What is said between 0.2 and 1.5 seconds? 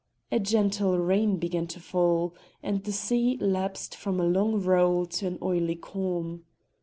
A gentle rain